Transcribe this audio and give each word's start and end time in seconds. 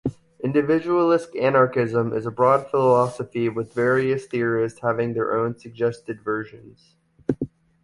Individualist 0.43 1.35
anarchism 1.35 2.11
is 2.11 2.25
a 2.25 2.31
broad 2.31 2.67
philosophy 2.71 3.49
with 3.49 3.71
various 3.75 4.25
theorists 4.25 4.79
having 4.79 5.13
their 5.13 5.37
own 5.37 5.55
suggested 5.55 6.23
versions. 6.23 6.95